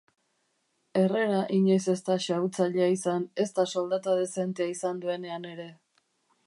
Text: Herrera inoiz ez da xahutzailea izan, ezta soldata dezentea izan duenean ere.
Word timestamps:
Herrera 1.01 1.41
inoiz 1.57 1.83
ez 1.93 1.97
da 2.07 2.17
xahutzailea 2.25 2.89
izan, 2.95 3.29
ezta 3.45 3.67
soldata 3.75 4.19
dezentea 4.23 4.75
izan 4.79 5.05
duenean 5.05 5.49
ere. 5.55 5.71